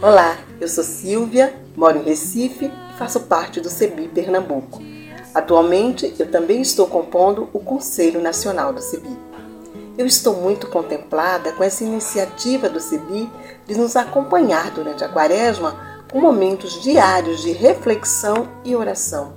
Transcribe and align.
Olá, 0.00 0.38
eu 0.60 0.68
sou 0.68 0.84
Silvia, 0.84 1.54
moro 1.74 1.98
em 1.98 2.02
Recife 2.02 2.66
e 2.66 2.98
faço 2.98 3.20
parte 3.20 3.60
do 3.60 3.70
CEBI 3.70 4.08
Pernambuco. 4.08 4.82
Atualmente, 5.34 6.14
eu 6.18 6.30
também 6.30 6.60
estou 6.60 6.86
compondo 6.86 7.48
o 7.52 7.58
Conselho 7.58 8.20
Nacional 8.20 8.72
do 8.72 8.80
CEBI. 8.80 9.18
Eu 9.96 10.06
estou 10.06 10.34
muito 10.34 10.68
contemplada 10.68 11.52
com 11.52 11.64
essa 11.64 11.84
iniciativa 11.84 12.68
do 12.68 12.80
CEBI 12.80 13.30
de 13.66 13.76
nos 13.76 13.96
acompanhar 13.96 14.70
durante 14.70 15.02
a 15.02 15.08
quaresma 15.08 16.04
com 16.12 16.20
momentos 16.20 16.82
diários 16.82 17.42
de 17.42 17.50
reflexão 17.50 18.48
e 18.64 18.76
oração. 18.76 19.32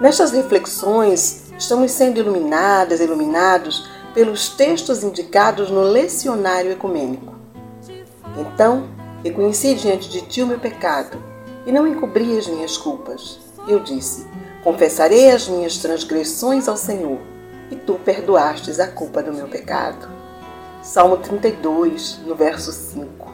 Nestas 0.00 0.30
reflexões, 0.30 1.52
estamos 1.58 1.90
sendo 1.90 2.18
iluminadas, 2.20 3.00
iluminados 3.00 3.88
pelos 4.14 4.48
textos 4.50 5.02
indicados 5.02 5.70
no 5.70 5.82
lecionário 5.82 6.72
ecumênico. 6.72 7.34
Então, 8.36 8.88
reconheci 9.22 9.74
diante 9.74 10.08
de 10.08 10.22
ti 10.22 10.42
o 10.42 10.46
meu 10.46 10.58
pecado 10.58 11.22
e 11.66 11.72
não 11.72 11.86
encobri 11.86 12.36
as 12.38 12.46
minhas 12.46 12.76
culpas. 12.76 13.38
Eu 13.66 13.80
disse: 13.80 14.26
Confessarei 14.62 15.30
as 15.30 15.48
minhas 15.48 15.78
transgressões 15.78 16.68
ao 16.68 16.76
Senhor, 16.76 17.18
e 17.70 17.76
tu 17.76 17.94
perdoastes 17.94 18.80
a 18.80 18.88
culpa 18.88 19.22
do 19.22 19.32
meu 19.32 19.48
pecado. 19.48 20.08
Salmo 20.82 21.18
32, 21.18 22.20
no 22.24 22.34
verso 22.34 22.72
5. 22.72 23.32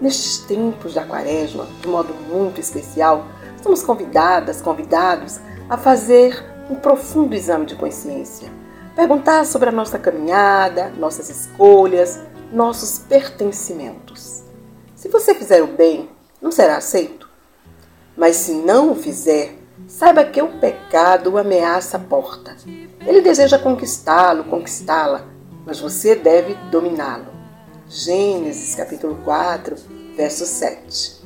Nestes 0.00 0.38
tempos 0.46 0.94
da 0.94 1.04
quaresma, 1.04 1.66
de 1.80 1.88
modo 1.88 2.14
muito 2.30 2.60
especial, 2.60 3.26
somos 3.62 3.82
convidadas, 3.82 4.62
convidados 4.62 5.40
a 5.68 5.76
fazer 5.76 6.44
um 6.70 6.76
profundo 6.76 7.34
exame 7.34 7.66
de 7.66 7.74
consciência. 7.74 8.48
Perguntar 8.98 9.46
sobre 9.46 9.68
a 9.68 9.72
nossa 9.72 9.96
caminhada, 9.96 10.88
nossas 10.98 11.30
escolhas, 11.30 12.18
nossos 12.52 12.98
pertencimentos. 12.98 14.42
Se 14.96 15.08
você 15.08 15.36
fizer 15.36 15.62
o 15.62 15.68
bem, 15.68 16.10
não 16.42 16.50
será 16.50 16.78
aceito. 16.78 17.30
Mas 18.16 18.34
se 18.34 18.54
não 18.54 18.90
o 18.90 18.96
fizer, 18.96 19.54
saiba 19.86 20.24
que 20.24 20.42
o 20.42 20.58
pecado 20.58 21.38
ameaça 21.38 21.96
a 21.96 22.00
porta. 22.00 22.56
Ele 23.06 23.20
deseja 23.20 23.56
conquistá-lo, 23.56 24.42
conquistá-la, 24.42 25.26
mas 25.64 25.78
você 25.78 26.16
deve 26.16 26.54
dominá-lo. 26.68 27.28
Gênesis 27.86 28.74
capítulo 28.74 29.16
4, 29.24 29.76
verso 30.16 30.44
7. 30.44 31.24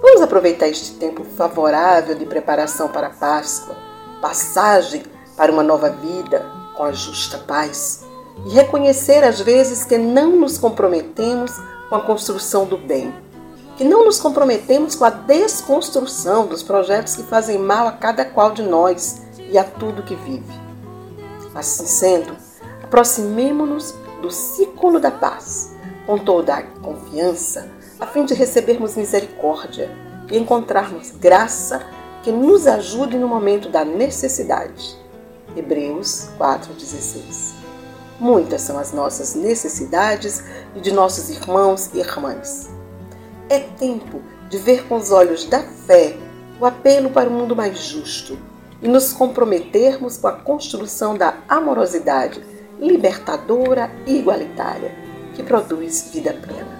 Vamos 0.00 0.22
aproveitar 0.22 0.66
este 0.66 0.94
tempo 0.94 1.24
favorável 1.24 2.14
de 2.14 2.24
preparação 2.24 2.88
para 2.88 3.08
a 3.08 3.10
Páscoa, 3.10 3.76
passagem 4.22 5.02
para 5.36 5.52
uma 5.52 5.62
nova 5.62 5.90
vida 5.90 6.58
com 6.80 6.84
a 6.84 6.92
justa 6.92 7.36
paz, 7.36 8.06
e 8.46 8.54
reconhecer 8.54 9.22
às 9.22 9.38
vezes 9.38 9.84
que 9.84 9.98
não 9.98 10.36
nos 10.36 10.56
comprometemos 10.56 11.52
com 11.90 11.94
a 11.94 12.00
construção 12.00 12.64
do 12.64 12.78
bem, 12.78 13.12
que 13.76 13.84
não 13.84 14.06
nos 14.06 14.18
comprometemos 14.18 14.94
com 14.94 15.04
a 15.04 15.10
desconstrução 15.10 16.46
dos 16.46 16.62
projetos 16.62 17.14
que 17.14 17.22
fazem 17.24 17.58
mal 17.58 17.86
a 17.86 17.92
cada 17.92 18.24
qual 18.24 18.52
de 18.52 18.62
nós 18.62 19.20
e 19.50 19.58
a 19.58 19.64
tudo 19.64 20.02
que 20.02 20.14
vive. 20.14 20.58
Assim 21.54 21.84
sendo, 21.84 22.34
aproximemo-nos 22.82 23.94
do 24.22 24.30
ciclo 24.30 24.98
da 24.98 25.10
paz, 25.10 25.74
com 26.06 26.16
toda 26.16 26.54
a 26.54 26.62
confiança, 26.62 27.68
a 28.00 28.06
fim 28.06 28.24
de 28.24 28.32
recebermos 28.32 28.96
misericórdia 28.96 29.94
e 30.30 30.38
encontrarmos 30.38 31.10
graça 31.10 31.82
que 32.22 32.32
nos 32.32 32.66
ajude 32.66 33.18
no 33.18 33.28
momento 33.28 33.68
da 33.68 33.84
necessidade. 33.84 34.99
Hebreus 35.56 36.28
4,16 36.38 37.60
Muitas 38.18 38.60
são 38.62 38.78
as 38.78 38.92
nossas 38.92 39.34
necessidades 39.34 40.44
e 40.76 40.80
de 40.80 40.92
nossos 40.92 41.30
irmãos 41.30 41.90
e 41.94 42.00
irmãs. 42.00 42.68
É 43.48 43.58
tempo 43.58 44.20
de 44.50 44.58
ver 44.58 44.86
com 44.86 44.96
os 44.96 45.10
olhos 45.10 45.46
da 45.46 45.62
fé 45.62 46.16
o 46.60 46.66
apelo 46.66 47.10
para 47.10 47.30
um 47.30 47.32
mundo 47.32 47.56
mais 47.56 47.78
justo 47.78 48.38
e 48.82 48.88
nos 48.88 49.12
comprometermos 49.12 50.18
com 50.18 50.26
a 50.26 50.32
construção 50.32 51.16
da 51.16 51.38
amorosidade 51.48 52.42
libertadora 52.78 53.90
e 54.06 54.18
igualitária, 54.18 54.94
que 55.34 55.42
produz 55.42 56.10
vida 56.12 56.34
plena. 56.34 56.78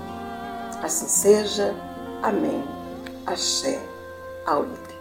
Assim 0.82 1.08
seja. 1.08 1.74
Amém. 2.22 2.62
Axé. 3.26 3.78
Aulita. 4.46 4.99